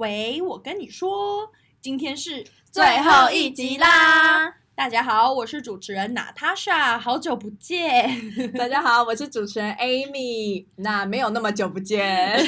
[0.00, 4.50] 喂，我跟你说，今天是最后一集啦！
[4.74, 8.10] 大家好，我是主持人娜塔莎，好久不见。
[8.56, 12.40] 大家好，我是主持人 Amy，那没有那么久不见。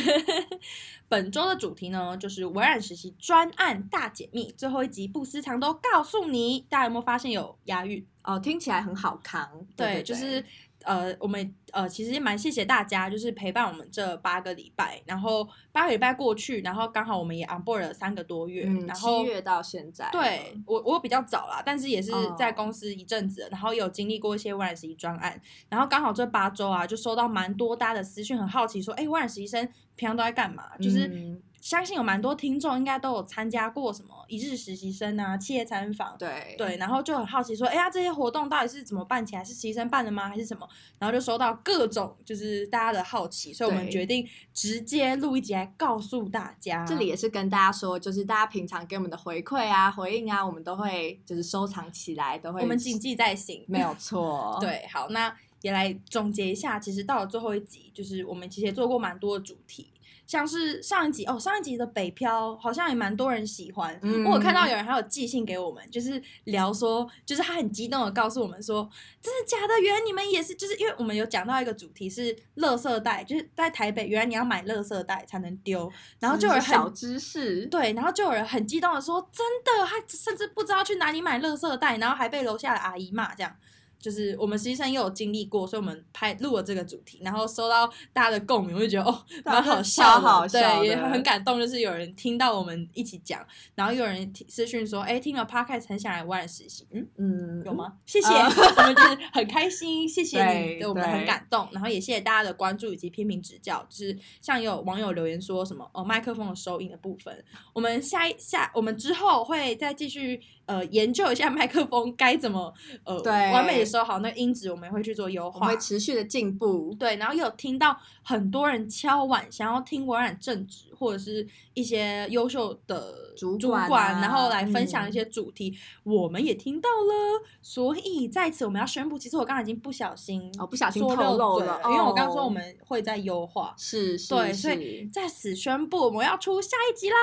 [1.11, 6.65] 本周的主题呢，就是微软实习专案大解密，最后一集不私藏都告诉你。
[6.71, 8.03] 大家有没有发现有押韵？
[8.25, 9.47] 哦，听起来很好扛。
[9.77, 10.43] 对，对，对，就是。
[10.85, 30.77] 呃，我们呃其实也蛮谢谢大家，就是陪伴我们这八个礼拜，然后八个礼拜过去，然后刚好我们也 on board 了三个多月，嗯、然后七月到现在，对我我比较早啦，但是也是在公司一阵子，哦、然后有经历过一些微软实习专案，然后刚好这八周啊，就收到蛮多大家的私讯，很好奇说，哎，微软实习生平常都在干嘛？
[30.79, 31.07] 就是。
[31.09, 39.45] 嗯相信有蛮多听众应该都有参加过什么一日实习生啊、企业参访，对对，然后就很好奇说，哎呀，这些活动到底是怎么办起来？
[39.45, 40.29] 是实习生办的吗？
[40.29, 40.69] 还是什么？
[40.99, 46.85] 然后就收到各种就是大家的好奇，所以我们决定直接录一集来告诉大家。
[46.85, 54.59] 这里也是跟大家说，就是大家平常给我们的回馈啊、回应啊，我们都会就是收藏起来，都会我们谨记在心，没有错。
[54.61, 59.87] 对，好，那也来总结一下，其实到了最后一集，就是我们其实也做过蛮多的主题。
[60.27, 63.99] 像是上一集哦，上一集的北漂好像也蛮多人喜欢。
[64.03, 68.89] 嗯、我有看到有人还有寄信给我们，就是聊说，就是他很激动的告诉我们说，
[69.21, 69.79] 真的假的？
[69.81, 75.91] 原来你们也是，就是因为我们有讲到一个主题是垃圾袋，就是在台北，原来你要买垃圾袋才能丢。
[76.19, 83.55] 然后就有人很小知识，对，然后就有人很激动的说，真的，他甚至不知道去哪里买垃圾袋，然后还被楼下的阿姨骂这样。
[84.03, 91.61] 就是我们实习生也有经历过，所以我们拍录了这个主题，然后收到大家的共鸣，我就觉得哦，蛮好笑的，好笑对，也很感动。
[91.61, 97.95] 就是有人听到我们一起讲，然后又有人私讯说，哎，听了 Podcast 很想来微软实习，嗯嗯，有吗？
[98.05, 103.87] 谢谢，呃、我们就是很开心，谢谢你，对，对我们很感动，然后也谢谢大家的关注以及批评指教。
[103.89, 110.41] 就是像有网友留言说什么哦，麦克风的收音的部分，我们下一下，我们之后会再继续。
[110.67, 112.73] 呃，研究一下麦克风该怎么
[113.05, 116.95] 呃对完美的收好那个音质，我们会去做优化，会持续的进步。
[116.99, 127.43] 对，然后有听到很多人敲碗，想要听微软正职或者是一些优秀的主管，然后来分享一些主题，嗯、我们也听到了。
[127.61, 137.17] 所以在此我们要宣布，其实我刚刚已经不小心哦，不小心透露了，因为我刚刚说我们会在优化，是是，对，所以在此宣布我们要出下一集啦，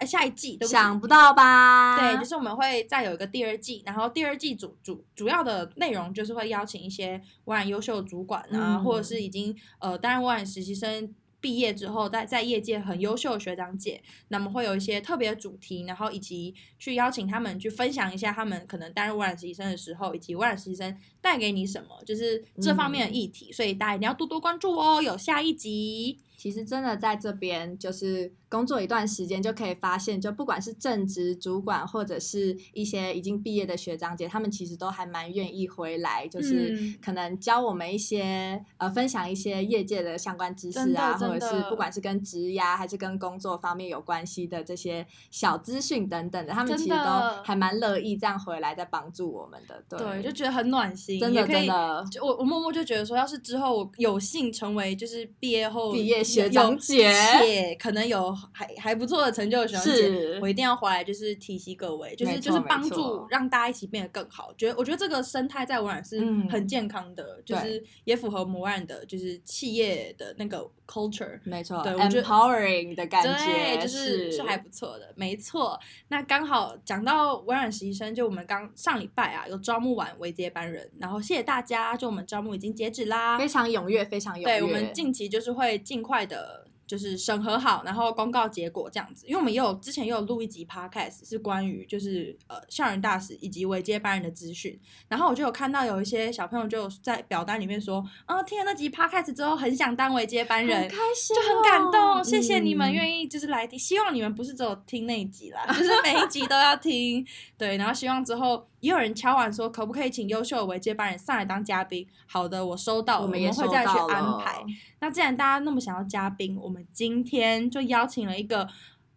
[0.00, 0.72] 呃、下一季对不？
[0.72, 1.98] 想不到吧？
[1.98, 2.86] 对，就是我们会。
[2.86, 26.18] 再有一个第二季，然后第二季主主主要的内容就是会邀请一些微软优秀的主管啊，嗯、或者是已经呃当然微软实习生毕业之后在在业界很优秀的学长姐，那么会有一些特别的主题，然后以及去邀请他们去分享一下他们可能担任微软实习生的时候，以及微软实习生带给你什么，就是这方面的议题，嗯、所以大家一定要多多关注哦，有下一集。
[26.36, 49.82] 其实真的在这边就是工作一段时间，就可以发现，就不管是正职主管或者是一些已经毕业的学长姐，他们其实都还蛮愿意回来，就是可能教我们一些呃，分享一些业界的相关知识啊，或者是不管是跟职涯还是跟工作方面有关系的这些小资讯等等的，他们其实都还蛮乐意这样回来再帮助我们的。
[49.88, 52.04] 对，对，就觉得很暖心，真的真的。
[52.22, 56.26] 我我默默就觉得说，要是之后我有幸成为就是毕业后毕业。
[56.42, 64.52] 学长姐，且可能有还还不错的成就的学长姐，是我一定要回来，就是提携各位，就是就是帮助让大家一起变得更好。
[64.56, 66.20] 觉得我觉得这个生态在微软是
[66.50, 75.78] 很健康的，嗯、就是也符合微软的，就是企业的那个 culture，没错，对，empowering 的感觉，对，就是是还不错的，没错。
[76.08, 84.44] 那刚好讲到微软实习生，就我们刚上礼拜啊有招募完微接班人，然后谢谢大家，就我们招募已经截止啦，非常踊跃，非常踊跃。
[84.44, 86.15] 对，我们近期就是会尽快。
[86.24, 89.26] 的就是审核好，然后公告结果这样子。
[89.26, 94.78] 因为我们也有之前也有录一集 podcast，是关于就是呃校园大使以及微接班人的资讯。
[95.08, 102.22] 然后我就有看到有一些小朋友就在表单里面说，啊、哦，听了那集 podcast 之后，很想当微接班人，很开心、哦，就很感动。
[102.22, 107.26] 谢谢你们愿意就是来听，嗯、希望你们不是只有听那一集啦，就是每一集都要听。
[107.58, 112.06] 对，然后希望之后也有人敲完说，可不可以请优秀的微接班人上来当嘉宾？
[112.26, 114.62] 好的，我收到，我们也会再去安排。
[115.00, 118.68] 那既然大家那么想要嘉宾，我们今天就邀请了一个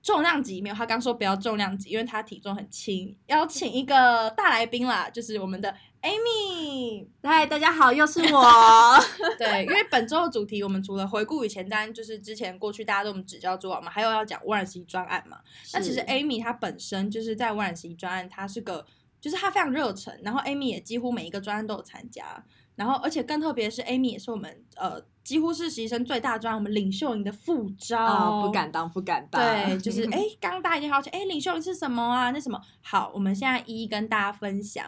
[0.01, 7.05] 重量级，没有，他刚说不要重量级，因为他体重很轻，邀请一个大来宾啦，就是我们的 Amy。
[7.21, 8.41] 嗨，大家好，又是我。
[9.37, 15.39] 对，因为本周的主题，我们除了回顾以前单，就是之前过去大家对我们指教做完嘛，还有要讲微软实习专案嘛。
[15.73, 18.85] 那其实 Amy 她本身就是在微软实习专案，她是个，
[19.19, 22.43] 就是他非常热忱，然后 Amy 也几乎每一个专案都有参加。
[22.75, 29.41] 然后，而且更特别是，Amy 也是我们呃几乎是实习生最大专，我们领袖营的副招，哦，不敢当，不敢当。
[29.41, 32.31] 对，就是哎， 刚刚大家已经好奇，哎，领袖营是什么啊？
[32.31, 32.61] 那什么？
[32.81, 34.85] 好，我们现在一一跟大家分享，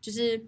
[0.00, 0.46] 就是。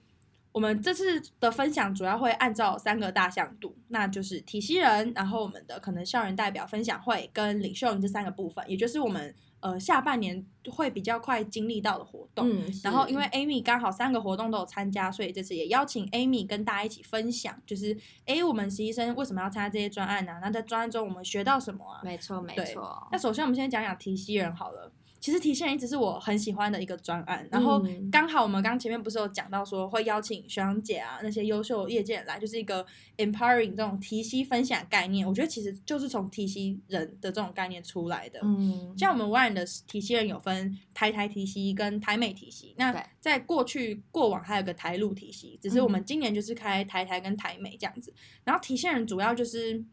[0.52, 9.34] 我们这次的分享主要会按照三个大向度，那就是体系人，然后我们的可能校园代表分享会跟领袖营这三个部分，也就是我们
[9.66, 12.48] 呃下半年会比较快经历到的活动。
[12.48, 17.96] 嗯，然后因为 Amy 刚好三个活动都有参加，所以这次也邀请 Amy 跟大家一起分享，就是
[18.26, 20.38] 哎，我们实习生为什么要参加这些专案呢？
[20.40, 22.00] 那在专案中我们学到什么啊？
[22.04, 23.08] 没错，没错。
[23.10, 24.92] 那首先我们先讲讲提西人好了。
[25.20, 27.82] 其实体系人一直是我很喜欢的一个专案，然后
[28.12, 32.84] 刚好我们刚前面不是有讲到说会邀请学长姐啊那些优秀业界人来，就是一个
[33.16, 38.40] empowering 这种提息分享概念，我觉得其实就是从提息人的这种概念出来的。
[38.42, 48.12] 嗯，像我们 One 的提息人有分台台提息跟台美提息，那在过去过往还有个台陆提息，只是我们今年就是开台台跟台美这样子，
[48.44, 49.84] 然后提现人主要就是。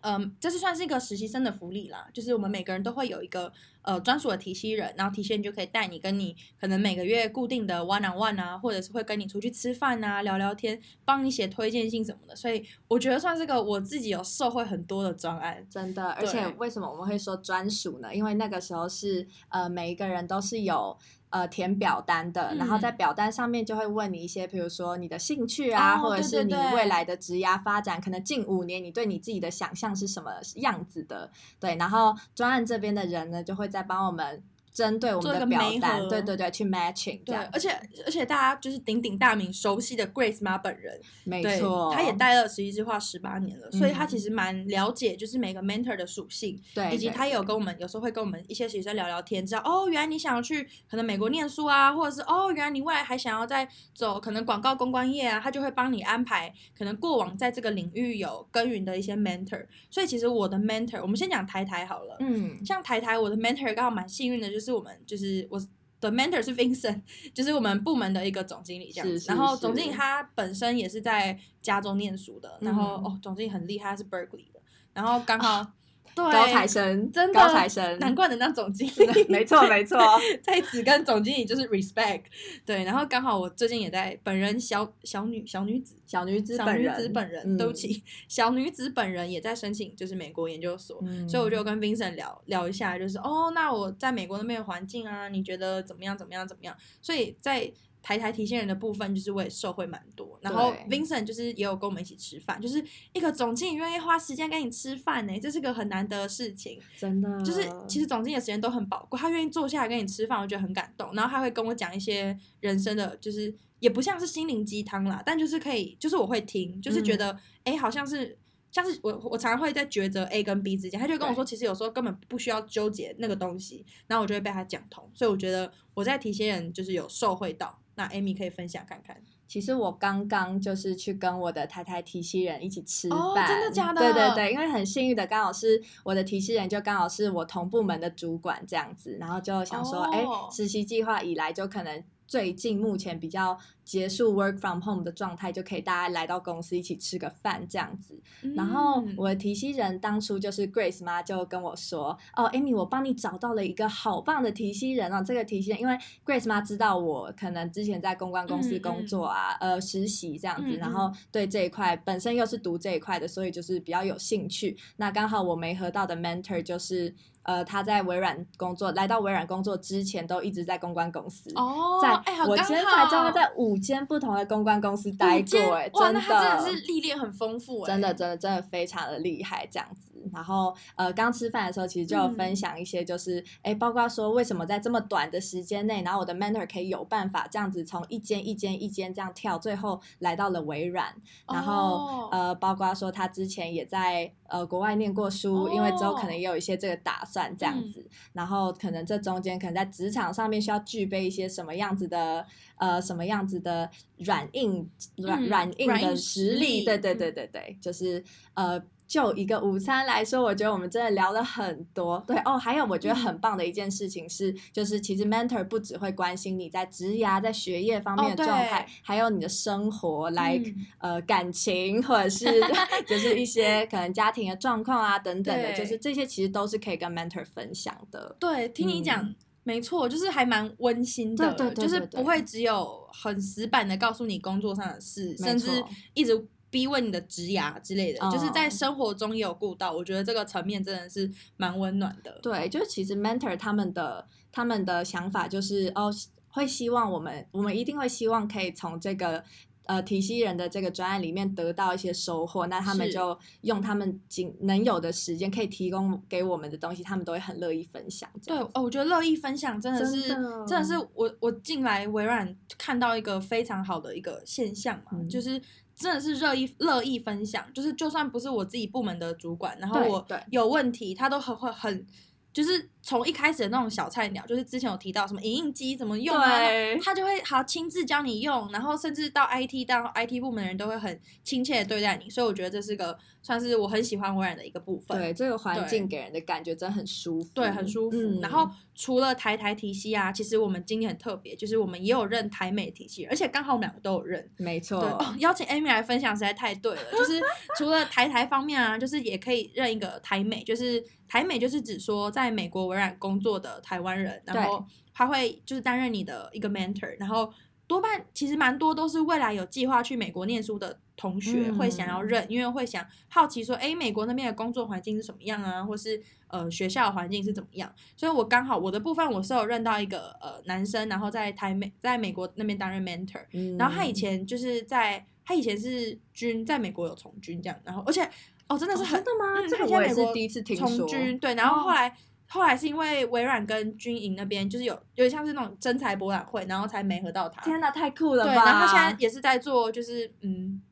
[0.00, 3.52] 嗯，这是算是一个实习生的福利啦，就是我们每个人都会有一个
[3.84, 16.10] 呃专属的提息人，然后体系人就可以带你跟你可能每个月固定的 one on one 啊，或者是会跟你出去吃饭啊、聊聊天，帮你写推荐信什么的，所以我觉得算是个我自己有受惠很多的专案，真的。
[16.12, 18.14] 而且为什么我们会说专属呢？
[18.14, 20.96] 因为那个时候是呃每一个人都是有。
[21.30, 31.28] 呃，填表单的，嗯，然后在表单上面就会问你一些，比如说你的兴趣啊，哦，或者是你未来的职涯发展，对对对，可能近五年你对你自己的想象是什么样子的，
[31.58, 34.53] 对，然后专案这边的人呢，就会在帮我们。
[34.74, 37.70] 针对我们的表单，对对对，去 matching，对，而且
[38.04, 64.63] 而且大家就是鼎鼎大名熟悉的 Grace 妈本人，没错，她也待了实习计划十八年了，嗯，所以她其实蛮了解，就是每个 mentor 的属性，对，以及她也有跟我们有时候会跟我们一些实习生聊聊天，知道哦，原来你想要去可能美国念书啊，或者是哦，原来你未来还想要再走可能广告公关业啊，他就会帮你安排可能过往在这个领域有耕耘的一些 mentor，所以其实我的 mentor，我们先讲台台好了，嗯，像台台我的 mentor 刚好蛮幸运的，就是。
[64.64, 65.60] 是我们就是我
[66.00, 67.02] 的 mentor 是 Vincent，
[67.34, 69.14] 就是我们部门的一个总经理这样子。
[69.14, 74.60] 是是是，然后总经理他本身也是在加州念书的，然后、嗯、哦，总经理很厉害，他是 Berkeley 的，
[74.94, 75.56] 然后刚好。
[75.56, 75.74] 啊
[76.14, 79.26] 对高材生，真的高材生，难怪能当总经理。
[79.28, 79.98] 没错， 没错，
[80.42, 82.22] 在此跟总经理就是 respect。
[82.64, 96.16] 对，然后刚好我最近也在本人小小女小女子小女子本人，小女子本人，对不起， 小女子本人也在申请就是美国研究所，嗯、所以我就跟 Vincent 聊聊一下，就是哦，那我在美国那边的环境啊，你觉得怎么样？
[96.16, 96.46] 怎么样？
[96.46, 96.76] 怎么样？
[97.02, 97.72] 所以在。
[98.04, 102.84] 台台提线人的部分就是我也受惠蛮多，然后 Vincent 就是也有跟我们一起吃饭，就是
[103.14, 107.42] 一个总经理愿意花时间跟你吃饭呢，这是个很难得的事情，真的。
[107.42, 111.14] 就是其实总经理的时间都很宝贵，他愿意坐下来跟你吃饭，我觉得很感动。
[111.14, 117.32] 然后他会跟我讲一些人生的，就是也不像是心灵鸡汤啦，但就是可以，就是我会听，就是觉得
[117.64, 118.36] 哎、嗯，好像是
[118.70, 127.80] 像是我我常常会在抉择 A 跟 B 之间，他就跟我说，其实有时候根本不需要纠结那个东西，然后我就会被他讲通，所以我觉得我在体系人就是有受惠到。
[127.94, 129.16] 那 Amy 可以分享看看。
[129.46, 133.18] 其实我刚刚就是去跟我的台台提西人一起吃饭。
[133.18, 134.00] 哦，真的假的？
[134.00, 142.02] 对对对，因为很幸运的，刚好是我的提西人，就刚好是我同部门的主管这样子，然后就想说，哎，哦，实习计划以来就可能。
[142.26, 148.18] 最近目前比较结束 work from home 的状态，就可以大家来到公司一起吃个饭这样子。
[148.42, 155.22] 嗯、然后我的体系人当初就是 Grace 妈就跟我说：“哦，Amy，我帮你找到了一个好棒的体系人哦。
[155.24, 164.76] 这个体系人，因为 Grace 妈知道我可能之前在公关公司工作啊，呃，实习这样子，然后对这一块本身又是读这一块的，所以就是比较有兴趣。
[164.96, 171.50] 那刚好我没合到的 mentor 就是。”呃，他在微软工作，来到微软工作之前都一直在公关公司。
[171.54, 172.10] 哦，在，
[172.46, 180.10] 我今天才知道他在五间不同的公关公司待过，哎，真的，真的是历练很丰富，哎，真的，真的，真的非常的厉害，这样子。
[180.32, 191.14] 然后，呃，刚吃饭的时候，其实就有分享一些，就是，哎、嗯，包括说为什么在这么短的时间内，然后我的 mentor 可以有办法这样子从一间一间一间这样跳，最后来到了微软。
[191.46, 197.33] 然后，哦、呃，包括说他之前也在呃国外念过书，哦，因为之后可能也有一些这个打算。
[197.56, 203.88] 这样子，嗯，然后可能这中间可能在职场上面需要具备一些什么样子的呃什么样子的
[204.18, 208.22] 软硬软软硬的实力，对对对对对，就是
[208.54, 208.82] 呃。
[209.06, 212.22] 就一个午餐来说，我觉得我们真的聊了很多。
[212.26, 222.46] 对哦，还有我觉得很棒的一件事情是，嗯、就是其实 mentor 不只会关心你在职涯、在学业方面的状态，哦、还有你的生活，like、嗯、呃感情或者是
[223.06, 228.34] 就是一些可能家庭的状况啊等等的，就是这些其实都是可以跟 mentor 分享的。
[228.40, 235.84] 对，听你讲、嗯，没错，就是还蛮温馨的，对对对对对，就是不会只有很死板的告诉你工作上的事，甚至
[236.14, 236.48] 一直。
[236.74, 239.92] 逼问你的职涯之类的，嗯、就是在生活中也有顾到。
[239.92, 242.40] 我觉得这个层面真的是蛮温暖的。
[242.42, 246.12] 对，就是其实 mentor 他们的他们的想法就是哦，
[246.48, 249.44] 会希望我们我们一定会希望可以从这个。
[249.86, 258.26] 呃，体系人的这个专案里面得到一些收获，那他们就用他们仅能有的时间可以提供给我们的东西，他们都会很乐意分享。
[258.46, 265.60] 对，哦，我觉得乐意分享真的是，真的，真的是我我进来微软看到一个非常好的一个现象嘛，嗯、就是
[265.94, 272.06] 真的是乐意乐意分享，就是就算不是我自己部门的主管，然后我有问题，他都很会很。
[272.54, 276.60] 就是从一开始的那种小菜鸟，就是之前有提到什么影印机怎么用啊，
[277.02, 285.18] 他就会好亲自教你用，然后甚至到 IT 到 IT 部门的人都会很亲切的对待你，所以我觉得这是个算是我很喜欢微软的一个部分。
[285.18, 288.16] 对，这个环境给人的感觉真的很舒服，对，很舒服。
[288.16, 294.48] 嗯、然后除了台台体系啊，其实我们今年很特别，就是我们也有认台美体系，而且刚好我们两个都有认。
[294.58, 295.00] 没错。
[295.00, 297.42] 对哦，邀请 Amy 来分享实在太对了，就是
[297.76, 301.04] 除了台台方面啊，就是也可以认一个台美，就是。
[301.34, 307.52] 台美就是指说在美国微软工作的台湾人，然后他会就是担任你的一个 mentor，然后
[307.88, 317.92] 多半其实蛮多都是未来有计划去美国念书的同学会想要认，嗯、因为会想好奇说，哎，美国那边的工作环境是什么样啊，或是呃学校的环境是怎么样？
[318.16, 328.30] 所以我刚好我的部分我是有认到一个呃男生，然后在台美在美国那边担任 mentor，、嗯、然后他以前就是在他以前是军，在美国有从军这样，然后而且。
[328.68, 329.66] 哦，真的是很、哦、真的吗？
[329.68, 330.88] 这个我也是第一次听说。
[330.88, 332.12] 从军对，然后后来、哦、
[332.48, 337.62] 后来是因为微软跟军营那边就是有有点像是那种征才博览会，然后才没合到他。
[337.62, 338.50] 天哪，太酷了吧！
[338.50, 340.82] 对，然后他现在也是在做，就是嗯。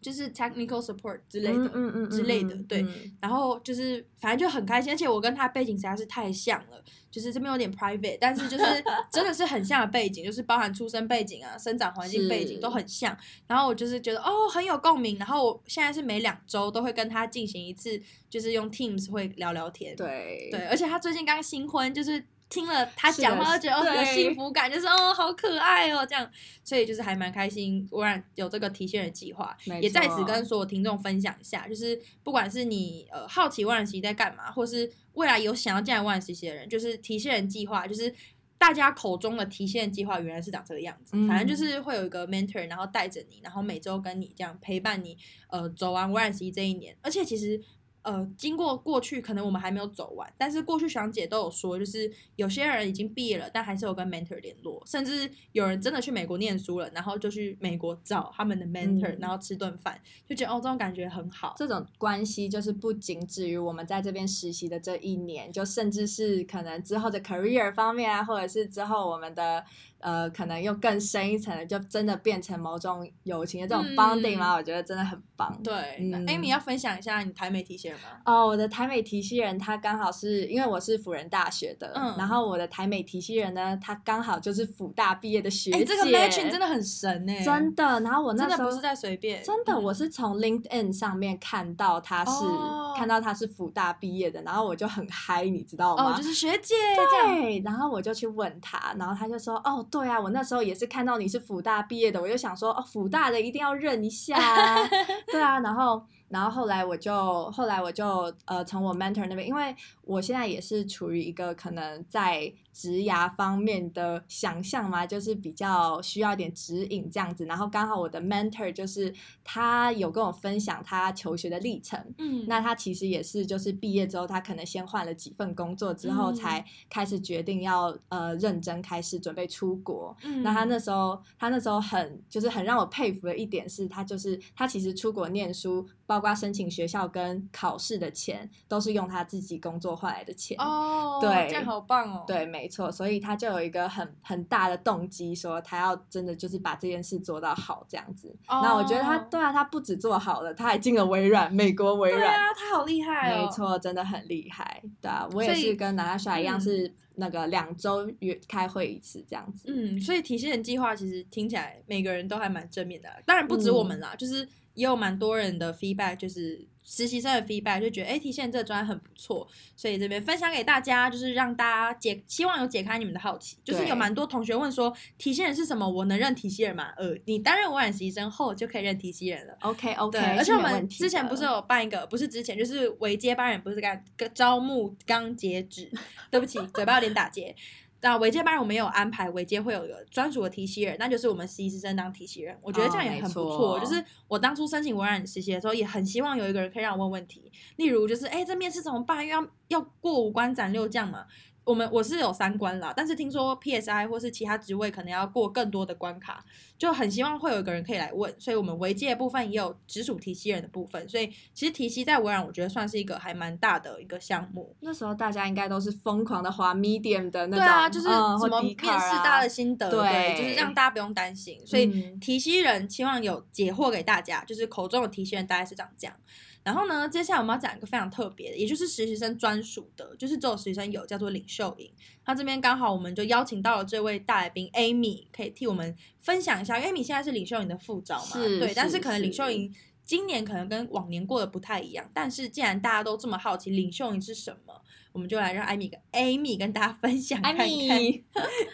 [0.00, 8.64] 就是 technical support 之类的，嗯嗯嗯、之类的，对，嗯、然后就是反正就很开心，而且我跟他背景实在是太像了，就是这边有点 private，但是就是
[9.10, 18.00] 真的是很像的背景，就是包含出生背景啊、生长环境背景都很像，然后我就是觉得哦很有共鸣，然后我现在是每两周都会跟他进行一次，
[18.30, 20.48] 就是用 Teams 会聊聊天，对。
[20.50, 22.24] 对，而且他最近刚新婚，就是。
[22.48, 26.30] 听了他讲话，就觉得有幸福感，就是哦，好可爱哦，这样，
[26.64, 27.86] 所以就是还蛮开心。
[27.90, 38.14] 微软有这个提现人计划，也在此跟所有听众分享一下，就是不管是你呃好奇微软实习在干嘛，或是未来有想要进来微软实习的人，就是提现人计划，就是
[38.56, 41.10] 大家口中的提现人计划，原来是长这个样子。
[41.12, 46.96] 嗯、反正就是会有一个 mentor，然后带着你，然后每周跟你这样陪伴你，呃，走完微软实习这一年。
[47.02, 47.60] 而且其实。
[48.08, 61.54] 呃，经过过去，可能我们还没有走完，但是过去学长姐都有说，就是有些人已经毕业了，但还是有跟 mentor 联络，甚至有人真的去美国念书了，然后就去美国找他们的 mentor，、嗯、然后吃顿饭，就觉得哦，这种感觉很好。
[61.58, 69.62] 这种关系就是不仅止于我们在这边实习的这一年，就甚至是可能之后的 career 方面啊，或者是之后我们的。
[70.00, 74.54] 呃，可能又更深一层的，就真的变成某种友情的这种 bonding 嘛？
[74.54, 75.58] 嗯、我觉得真的很棒。
[75.62, 78.06] 对，嗯、那 Amy 要分享一下你台美提携人吗？
[78.24, 85.84] 哦，我的台美提携人，他刚好是因为我是辅仁大学的，嗯、然后我的台美提携人呢，他刚好就是辅大毕业的学姐。
[85.84, 88.00] 这个 matching 真的很神哎，真的。
[88.00, 96.12] 然后我那时候不是在随便，真的，我是从 LinkedIn 上面看到他是、哦、看到他是辅大毕业的，然后我就很嗨，你知道吗？
[96.12, 96.74] 哦，就是学姐。
[96.96, 100.62] 对，然后我就去问他，然后他就说，哦，对啊，我那时候。
[100.62, 104.88] 也是看到你是辅大毕业的，我就想说哦，辅大的一定要认一下啊，
[105.32, 106.02] 对啊，然后。
[106.28, 117.44] 然后后来我就后来我就呃从我 mentor 那边，因为我现在也是处于一个可能在职涯方面的想象嘛，就是比较需要一点指引这样子。
[117.46, 130.16] 然后刚好我的 mentor 就是他有跟我分享他求学的历程，嗯，那他其实也是就是毕业之后，他可能先换了几份工作之后，才开始决定要呃认真开始准备出国。
[130.22, 135.88] 嗯，那他那时候他那时候很就是很让我佩服的一点是，他就是他其实出国念书。
[136.06, 140.56] 包括申请学校跟考试的钱，都是用他自己工作换来的钱。
[140.58, 142.24] 哦，对，这样好棒哦。
[142.26, 148.34] 对，没错，所以他就有一个很很大的动机，说他要真的就是把这件事做到好这样子。
[148.48, 152.20] 哦，那我觉得他，对啊，他不止做好了，他还进了微软，美国微软。
[152.20, 153.44] 对啊，他好厉害哦。
[153.44, 154.82] 没错，真的很厉害。
[155.00, 159.64] 对啊，我也是跟娜塔莎一样，是那个两周约开会一次这样子。
[159.68, 164.48] 嗯，所以提现人计划其实听起来每个人都还蛮正面的，当然不止我们啦，嗯、就是。
[164.74, 173.58] 也有蛮多人的 feedback，就是实习生的 feedback，就觉得哎，提现这个专很不错，所以这边分享给大家，就是让大家解，希望有解开你们的好奇。
[173.62, 175.86] 就是有蛮多同学问说，提现人是什么？
[175.86, 176.88] 我能认提现人吗？
[176.96, 179.54] 呃，你担任微软实习生后就可以认提现人了。
[179.60, 180.18] OK OK。
[180.18, 184.00] 而且我们之前不是有办一个，不是之前就是为接班人，不是刚
[184.32, 185.90] 招募刚截止，
[186.30, 187.54] 对不起，嘴巴有点打结。
[188.00, 192.56] 那微接班我们也有安排，维接会有一个专属的提携人，那就是我们实习生当提携人。
[192.62, 193.76] 我觉得这样也很不错。
[193.76, 199.26] 哦、就是我当初申请微软实习的时候，也很希望有一个人可以让我问问题，例如就是哎，这面试怎么办？
[199.26, 201.26] 因为要要过五关斩六将嘛。
[201.68, 206.42] 我们我是有三关啦，但是听说 PSI 或是其他职位可能要过更多的关卡，
[206.78, 214.74] 就很希望会有一个人可以来问，所以我们微接的部分也有直属提息人的部分，所以其实提息在微软我觉得算是一个还蛮大的一个项目。
[214.80, 218.86] 那时候大家应该都是疯狂的滑 Medium 的那种，对啊，就是什么面试
[219.18, 221.60] 大家的心得，对，对，就是让大家不用担心。
[221.66, 221.86] 所以
[222.18, 226.16] 提息人希望有解惑给大家，就是口中的提息人大概是长这样。
[226.64, 231.90] 然后呢，接下来我们要讲一个非常特别的，也就是实习生专属的，就是只有实习生有，叫做领袖营。
[232.26, 236.78] 那这边刚好我们就邀请到了这位大来宾 Amy，可以替我们分享一下。
[236.78, 239.74] 因为 Amy 现在是领袖营的副招嘛，对，但是可能领袖营
[240.04, 242.10] 今年可能跟往年过得不太一样。
[242.12, 247.66] 但是既然大家都这么好奇领袖营是什么，我们就来让 Amy 跟 Amy 跟大家分享看看。
[247.66, 248.24] Amy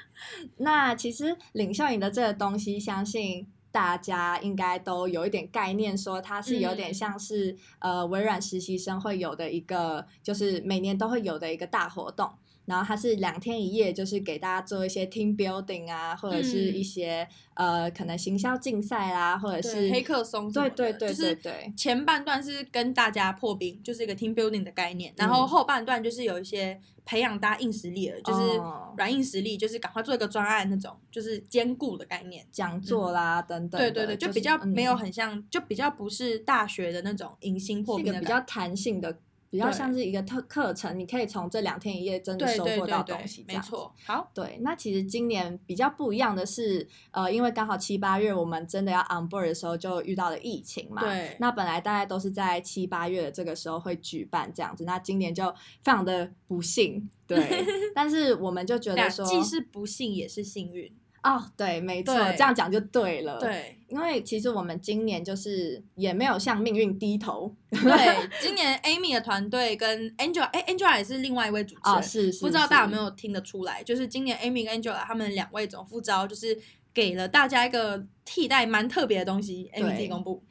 [0.59, 3.47] 那其实领袖营的这个东西，相信。
[3.75, 7.51] 大家应该都有一点概念，说它是有点像是、
[7.81, 12.31] 嗯、呃微软实习生会有的一个，就是每年都会有的一个大活动。
[12.67, 20.51] 然后它是两天一夜，就是给大家做一些 team building 啊，或者是一些、嗯、呃可能行销竞赛啦，或者是黑客松。
[20.53, 21.73] 对对对对对。
[21.77, 26.81] 前半段是跟大家破冰，就是一个 team building 的概念，然后后半段就是有一些。
[27.07, 28.57] 培养大家硬实力了，就是
[28.97, 33.79] 软硬实力，就是赶快做一个专案那种，就是兼顾的概念，讲座啦、嗯、等等。
[33.79, 39.19] 对对对，就比较没有很像，嗯、就比较不是大学的那种迎新破冰的，比较弹性的。
[39.55, 43.71] 比较像是一个特课程，你可以从这两天一夜真的收获到东西，这样子。
[43.71, 43.95] 没错。
[44.05, 51.01] 好，对，那其实今年比较不一样的是，呃，因为刚好七八月我们真的要 on board 的时候，就遇到了疫情嘛。
[51.03, 51.37] 对。
[51.39, 55.49] 那本来大家都是在七八月的这个时候会举办这样子，那今年就
[55.83, 57.65] 非常的不幸，对。
[57.95, 60.93] 但是我们就觉得说，既是不幸也是幸运。
[61.25, 63.41] 哦，对，没错，这样讲就对了。
[63.41, 67.51] 对，因为其实我们今年就是也没有向命运低头。
[67.71, 71.95] 对，今年 Amy 的团队跟 Angela，哎，Angela 也是另外一位主持人。
[71.95, 72.41] 哦，是是。
[72.43, 73.83] 不知道大家有没有听得出来？
[73.83, 76.57] 就是今年 Amy 跟 Angela 他们两位总副招，就是
[76.93, 79.71] 给了大家一个替代蛮特别的东西。
[79.75, 80.45] Amy 自己公布。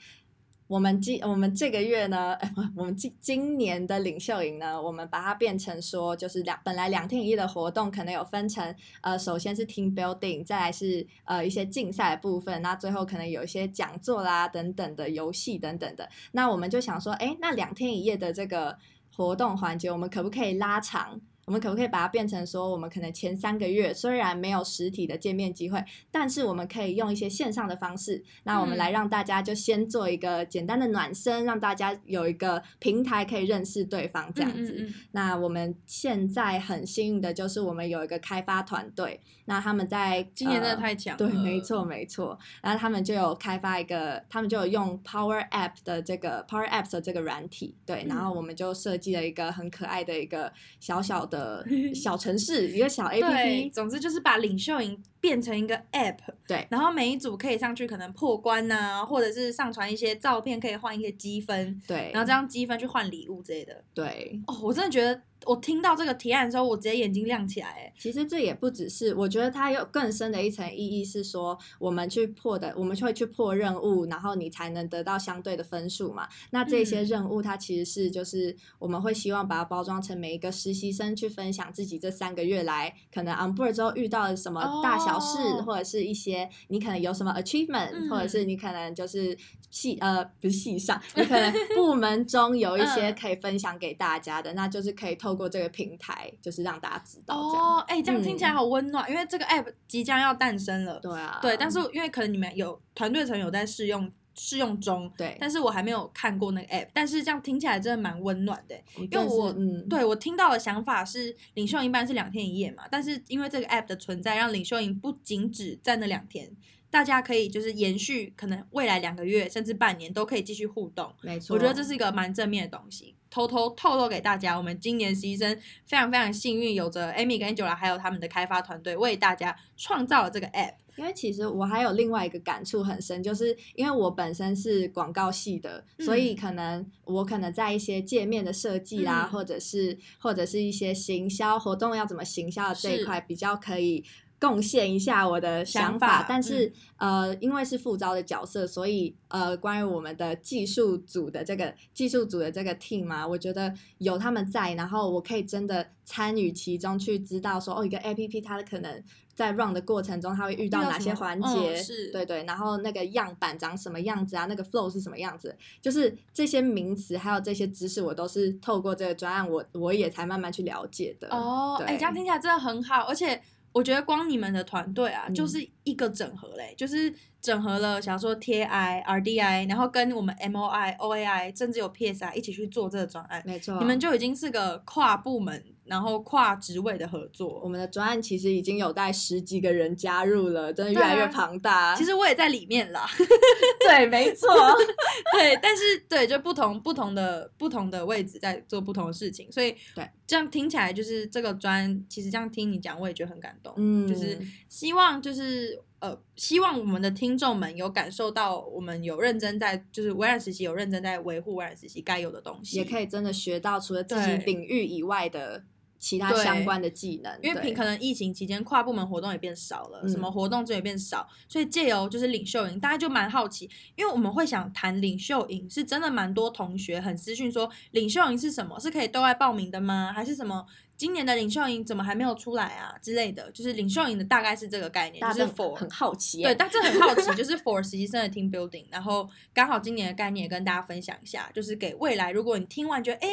[0.67, 2.38] 我们今我们这个月呢，
[2.76, 16.10] 我们今今年的领袖营呢，我们把它变成说，就是两本来两天一夜的活动，可能有分成呃，首先是 team building，再来是呃一些竞赛的部分，那最后可能有一些讲座啦等等的游戏等等的。
[16.32, 18.78] 那我们就想说，哎，那两天一夜的这个
[19.15, 21.19] 活动环节，我们可不可以拉长？
[21.45, 34.75] 我们可不可以把它变成说，我们可能前三个月虽然没有实体的见面机会，但是我们可以用一些线上的方式，那我们来让大家就先做一个简单的暖身，让大家有一个平台可以认识对方这样子。
[34.77, 34.93] 嗯嗯嗯。
[35.12, 41.17] 那我们现在很幸运的就是我们有一个开发团队，那他们在今年真的太强了。
[41.17, 42.38] 对，没错没错。
[42.62, 51.65] 然后他们就有开发一个，他们就有用 Power App 的这个 Power Apps 的这个软体，对，然后我们就设计了一个很可爱的一个小小的。
[51.93, 56.17] 小城市，一个小 APP，总之就是把领袖营变成一个 App，
[56.48, 65.22] 对，然后每一组可以上去可能破关啊，或者是上传一些照片，可以换一些积分，对，然后这样积分去换礼物之类的，对，哦，我真的觉得。
[65.45, 67.67] 我听到这个提案的时候，我直接眼睛亮起来。
[67.67, 76.27] 哎，其实这也不只是，我觉得它有更深的一层意义，是说我们去破的，我们就会去破任务，然后你才能得到相对的分数嘛。
[76.51, 89.38] 那这些任务，它其实是就是我们会希望把它包装成每一个实习生去分享自己这三个月来可能 on board 之后遇到了什么大小事，哦、或者是一些你可能有什么 achievement，、嗯、或者是你可能就是
[89.69, 95.33] 系呃不是系上，你可能部门中有一些 可以分享给大家的，嗯、那就是可以透。
[95.34, 101.00] 透过这个平台，就是让大家知道哦，哎、欸，这样听起来好温暖，嗯、因为这个 app 即将要诞生了。
[101.00, 116.56] 对啊，对，但是因为可能你们有团队层有在试用试用中，对，但是我还没有看过那个 app，但是这样听起来真的蛮温暖的，因为我，嗯，对我听到的想法是，领袖营一般是两天一夜嘛，但是因为这个 app 的存在，让领袖营不仅只在那两天。
[116.93, 121.12] 大家可以就是延续，可能未来两个月甚至半年都可以继续互动。
[121.23, 123.15] 没错，我觉得这是一个蛮正面的东西。
[123.32, 130.75] 偷偷透露给大家，我们今年实习生非常非常幸运，有着 Amy 跟 Angela 还有他们的开发团队为大家创造了这个 App。
[130.95, 144.06] 因为其实我还有另外一个感触很深，就是因为我本身是广告系的，嗯、所以可能我可能在一些界面的设计啦，嗯、或者是或者是一些行销活动要怎么行销的这一块比较可以。
[144.43, 159.01] 贡献一下我的想法，想法但是、嗯、呃，因为是副招的角色，所以呃，关于我们的技术组的这个技术组的这个 team 嘛、啊，我觉得有他们在，然后我可以真的参与其中，去知道说哦，一个 APP 它的可能
[159.34, 171.29] 在 run 的过程中，它会遇到哪些环节，嗯、是对对，然后那个样板长什么样子啊，那个 flow 是什么样子，就是这些名词还有这些知识，我都是透过这个专案，我我也才慢慢去了解的。
[171.29, 173.41] 哦，哎、欸，这样听起来真的很好，而且。
[173.74, 183.44] 我觉得光你们的团队啊，就是一个整合嘞，嗯、就是整合了，想说 TI、RDI，然后跟我们 MOI、OAI，甚至有 PSI 一起去做这个专案。
[183.46, 185.62] 没错，你们就已经是个跨部门。
[185.86, 191.89] 然后跨职位的合作，我们的专案其实已经有带十几个人加入了，真的越来越庞大。
[191.89, 193.06] 啊、其实我也在里面啦，
[193.86, 194.48] 对，没错，
[195.38, 203.74] 对，但是对，就不同不同的不同的位置在做不同的事情，所以对，这样听起来就是这个专，其实这样听你讲，我也觉得很感动。
[203.76, 215.62] 嗯，就是希望就是呃，希望我们的听众们有感受到，我们有认真在，就是微软实习有认真在维护微软实习该有的东西，也可以真的学到除了自己领域以外的。
[216.04, 228.78] 其他相关的技能，因为平可能疫情期间跨部门活动也变少了，什么活动这也变少，嗯、所以借由就是领袖营，大家就蛮好奇，因为我们会想谈领袖营，是真的蛮多同学很私讯说，领袖营是什么？
[228.78, 230.12] 是可以对外报名的吗？
[230.13, 230.66] 还是什么？
[230.95, 232.95] 今年的领袖营怎么还没有出来啊？
[233.01, 238.86] 之类的，就是领袖营的大概是这个概念，就是 for 很好奇，对，但是很好奇， 就是 for 实习生的 team building。
[238.89, 243.29] 然后刚好今年的概念也跟大家分享一下，就是给未来，如果你听完觉得哎，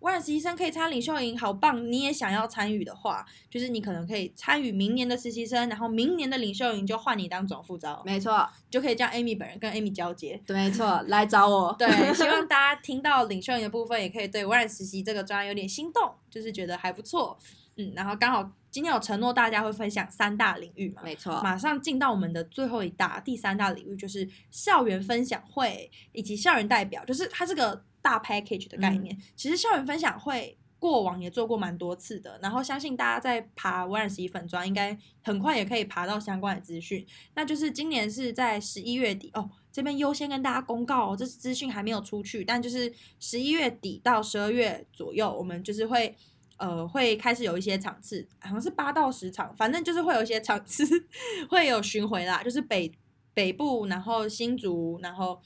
[0.00, 11.74] 微软实习生可以参领袖营，好棒，你也想要参与的话，就是你可能可以参与明年的实习生，然后明年的领袖营就换你当总副招，没错，就可以叫 Amy 本人跟 Amy 交接，对，没错，来找我。
[11.78, 17.36] 对，希望 大家听到领袖营的部分，也可以对微软实习这个专业有点心动，就是觉得还不错。
[17.76, 29.14] 嗯，然后刚好今天有承诺大家会分享三大领域嘛，没错，马上进到我们的最后一大第三大领域，就是校园分享会以及校园代表，就是它是个大 package 的概念。
[29.14, 37.06] 嗯、其实校园分享会过往也做过蛮多次的，然后相信大家在爬微软实习粉专，应该很快也可以爬到相关的资讯。
[37.36, 46.16] 那就是今年是在十一月底哦，这边优先跟大家公告哦，这资讯还没有出去，但就是十一月底到十二月左右，我们就是会。
[46.62, 50.84] 呃，会开始有一些场次，好像是八到十场，反正就是会有一些场次
[51.48, 52.92] 会有巡回啦，就是北
[53.32, 55.40] 北部，然后新竹，然后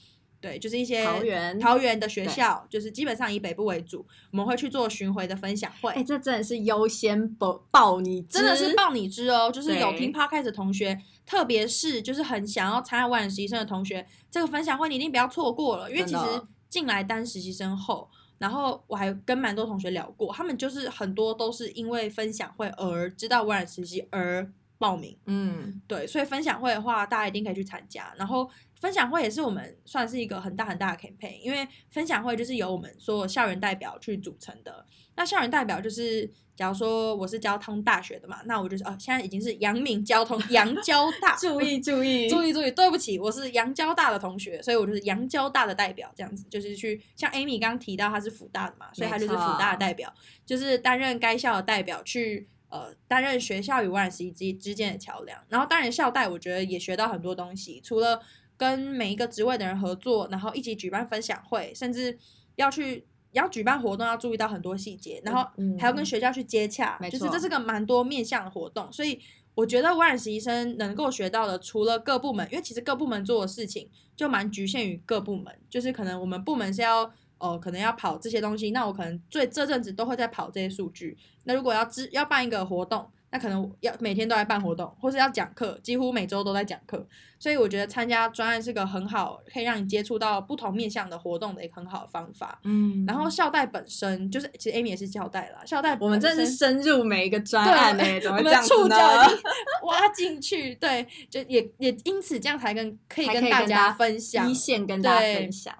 [0.44, 5.90] 对，就是一些桃园桃园的学校，就是基本上以北部为主，我们会去做巡回的分享会。
[5.92, 18.10] 哎，这真的是优先报报你知，真的是报你知哦，就是有听 Podcast 的同学，特别是就是很想要参加微软实习生的同学，这个分享会你一定不要错过了，因为其实进来当实习生后。
[18.36, 25.16] 然后我还跟蛮多同学聊过，他们就是很多都是因为分享会而知道微软实习而报名。
[25.24, 28.12] 嗯，对，所以分享会的话，大家一定可以去参加。
[28.18, 28.50] 然后
[28.84, 34.84] 分享会也是我们算是一个很大很大的 campaign，因为分享会就是由我们所有校园代表去组成的。
[35.16, 36.30] 那校园代表就是。
[36.56, 50.14] 假如说我是交通大学的嘛，那我就是哦，现在已经是阳明交通阳交大， 注意注意注意注意，对不起，我是阳交大的同学，所以我就是阳交大的代表，这样子就是去像 Amy 刚刚提到，他是辅大的嘛，所以他就是辅大的代表，
[50.46, 58.22] 就是担任该校的代表去呃担任学校与微软实习之之间的桥梁，然后当然校代我觉得也学到很多东西，除了
[58.56, 62.18] 跟每一个职位的人合作，然后一起举办分享会，甚至
[62.56, 63.06] 要去。
[63.34, 65.44] 要举办活动要注意到很多细节，然后
[65.76, 69.20] 还要跟学校去接洽，嗯、就是这是个蛮多面向的活动，所以
[69.56, 77.02] 我觉得微软实习生能够学到的，除了各部门，因为其实各部门做的事情就蛮局限于各部门，就是可能我们部门是要
[77.38, 83.10] 哦、呃，可能要跑这些东西，那我可能最这阵子都会在跑这些数据，那如果要知要办一个活动。
[83.34, 87.04] 那可能要每天都在办活动，或是要讲课，几乎每周都在讲课。
[87.36, 92.60] 所以我觉得参加专案是个很好，可以让你接触到不同面向的活动的一个很好的方法。
[92.62, 95.64] 嗯，然后校代本身就是，其实 Amy 也是校代啦。
[95.66, 98.82] 校代我们真的是深入每一个专案呢，怎么这样子呢？
[98.82, 98.96] 触角
[99.82, 105.74] 挖进去，对，就也也因此这样才跟可以跟大家分享，一线跟大家分享。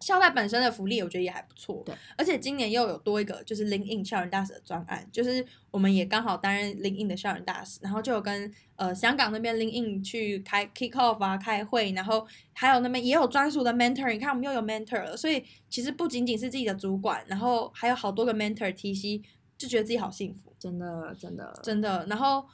[0.00, 1.82] 校代本身的福利，我觉得也还不错。
[1.84, 19.22] 对，而且今年又有多一个，就是 LinkedIn 校园大使的专案，就是我们也刚好担任 LinkedIn 的校园大使，然后就有跟呃香港那边 LinkedIn 去开 kick off 啊，开会，然后还有那边也有专属的 mentor，你看我们又有 mentor 了，所以其实不仅仅是自己的主管，然后还有好多个 mentor TC，
[19.58, 22.06] 就觉得自己好幸福，真的真的真的。
[22.08, 22.46] 然后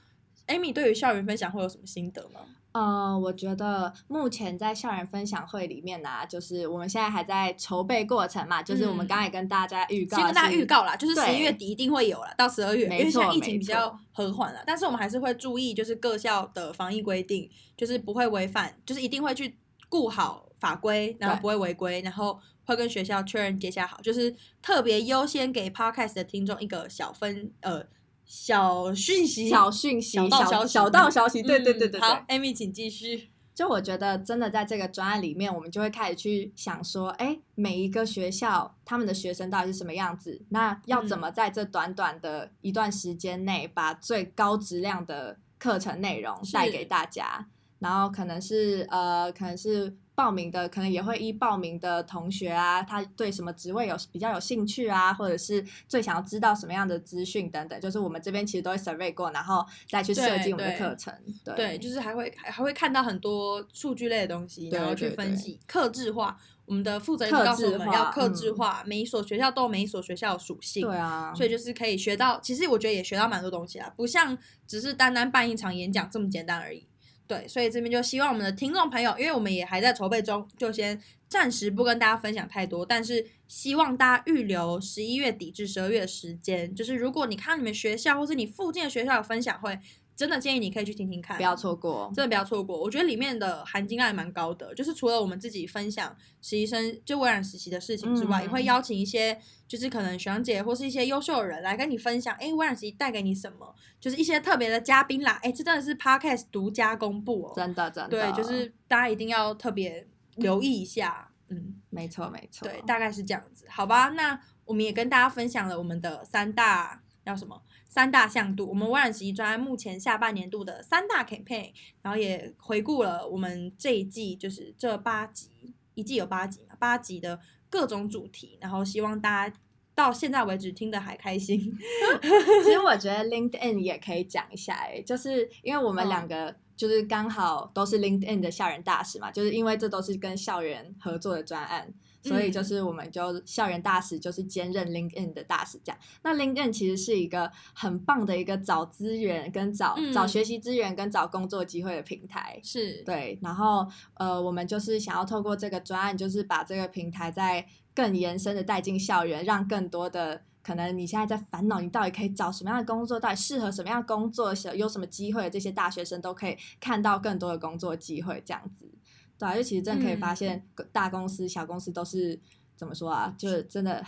[0.49, 2.41] Amy 对于校园分享会有什么心得吗？
[2.77, 19.57] 呃，我觉得目前在校园分享会里面呢、啊，就是我们现在还在筹备过程嘛，就是我们刚才跟大家预告，先跟大家预告啦，就是十一月底一定会有了，到十二月，没，因为现在疫情比较和缓了，但是我们还是会注意，就是各校的防疫规定，就是不会违反，就是一定会去
[19.89, 27.87] 顾好法规，然后不会违规，然后会跟学校确认接下好，就是特别优先给 Podcast 的听众一个小分呃。
[28.27, 32.01] 小讯息，小讯息，小道消息，小道消息，对对对对。
[32.01, 33.31] 好，Amy，请继续。
[33.55, 40.43] 就我觉得，真的在这个专案里面，我们就会开始去想说，哎，每一个学校他们的学生到底是什么样子？
[40.51, 47.47] 那要怎么在这短短的一段时间内，把最高质量的课程内容带给大家？
[47.79, 49.97] 然后可能是呃，可能是。
[50.17, 61.15] 报名的可能也会依报名的同学啊，他对什么职位有比较有兴趣啊，或者是最想要知道什么样的资讯等等，就是我们这边其实都会 survey 过，然后再去设计我们的课程。
[61.45, 66.37] 对，对，对，就是还会还会看到很多数据类的东西，然后去分析，克制化。
[66.65, 70.85] 我们的负责人告诉我们要克制化，每一所学校都有每一所学校的属性。
[70.85, 76.85] 对啊，所以就是可以学到，其实我觉得也学到蛮多东西啦，不像只是单单办一场演讲这么简单而已。
[77.27, 82.87] 对，所以这边就希望我们的听众朋友，因为我们也还在筹备中，就先暂时不跟大家分享太多。
[82.87, 89.79] 但是希望大家预留十一月底至十二月的时间，就是如果你看你们学校或是你附近的学校有分享会。
[90.17, 92.81] 真的建议你可以去听听看，不要错过，真的不要错过。
[92.81, 103.75] 我觉得里面的含金量还蛮高的，就是除了我们自己分享实习生就微软实习的事情之外，嗯、也会邀请一些就是可能学长姐或是一些优秀的人来跟你分享，哎，微软实习带给你什么？
[104.01, 114.09] 就是一些特别的嘉宾啦，哎，这真的是 Podcast 独家公布哦，真的真的，对，就是大家一定要特别留意一下，嗯，没错没错，对，大概是这样子，好吧？
[114.09, 117.61] 那我们也跟大家分享了我们的三大叫什么？
[117.97, 125.49] 三大向度，我们微软实习专案目前下半年度的三大 campaign，然后也回顾了我们这一季，就是这八集，
[125.95, 129.57] 一季有八集嘛，八集的各种主题，然后希望大家
[129.95, 131.59] 到现在为止听得还开心。
[132.63, 141.95] 其实我觉得 LinkedIn 也可以讲一下，哎，就是因为我们两个就是刚好都是 LinkedIn 的校园大使嘛，就是因为这都是跟校园合作的专案。
[142.27, 145.99] 所以就是我们就校园大使，就是兼任 LinkedIn 的大使这样。
[146.23, 152.61] 那 LinkedIn 其实是一个很棒的一个找资源跟找、嗯、找学习资源跟找工作机会的平台。
[152.63, 168.91] 是对，然后呃，我们就是想要透过这个专案，就是把这个平台再更延伸的带进校园，让更多的可能你现在在烦恼你到底可以找什么样的工作，到底适合什么样的工作，有什么机会，这些大学生都可以看到更多的工作机会这样子。
[169.39, 172.39] 对啊，就其实真的可以发现，大公司、嗯、小公司都是
[172.75, 173.35] 怎么说啊？
[173.37, 174.05] 就是真的，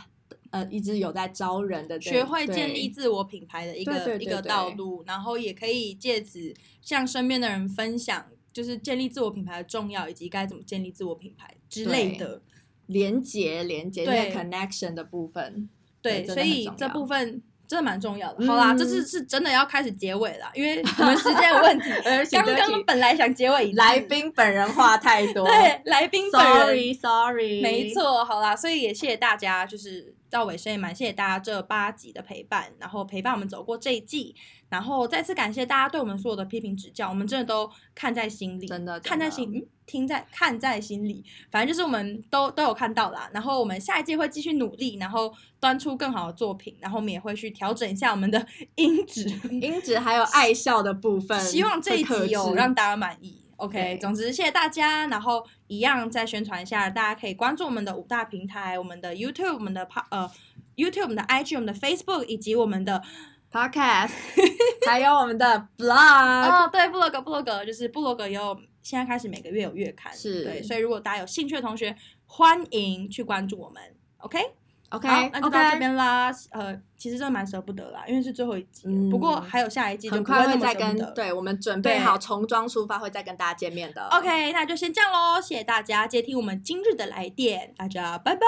[0.50, 12.42] 呃，一直有在招人的，学会建立自我品牌的一个一个道路，然后也可以借此向身边的人分享，就是建立自我品牌的重要，以及该怎么建立自我品牌之类的
[12.86, 15.68] 连接、连接对 connection 的部分。
[16.00, 17.42] 对，所以这部分。
[17.68, 18.46] 真的蛮重要的。
[18.46, 21.90] 好啦，嗯、这次是真的要开始结尾了，因为我们时间有问题。
[22.33, 25.44] 刚刚本来想结尾，来宾本人话太多。
[25.46, 26.61] 对，来宾本人。
[26.61, 27.62] Sorry, sorry。
[27.62, 34.34] 没错，好啦，所以也谢谢大家，就是到尾声也蛮谢谢大家这八集的陪伴，然后陪伴我们走过这一季。
[34.68, 43.30] 然后再次感谢大家对我们所有的批评指教，我们真的都看在心里，真的，看在心，嗯，听在看在心里，反正就是我们都都有看到啦。
[43.32, 51.40] 然后我们下一季会继续努力，然后端出更好的作品，然后我们也会去调整一下我们的 音质、音质还有爱笑的部分。
[51.40, 53.47] 希望这一集有让大家满意。
[53.59, 55.07] OK，总之谢谢大家。
[55.07, 60.29] 然后一样再宣传一下，大家可以关注我们的五大平台：我们的 YouTube、我们的 P 呃
[60.77, 63.03] YouTube、我们的 IG、我们的 Facebook 以及我们的。
[63.51, 64.11] Podcast，
[64.87, 73.83] 还有我们的 blog 哦，对，blog，blog 就是部落格有，现在开始每个月有月刊，是对，所以如果大家有兴趣的同学，欢迎去关注我们
[74.18, 74.53] ，OK，OK，
[74.90, 74.98] 好，
[75.33, 76.31] 那就到这边啦。
[76.51, 84.09] 呃，其实真的蛮舍不得啦，因为是最后一集，不过还有下一季，很快会再跟，对，我们准备好重装出发，会再跟大家见面的。
[84.09, 88.40] OK，那就先这样喽，谢谢大家接听我们今日的来电，大家拜拜，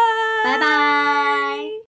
[0.44, 1.70] 拜拜。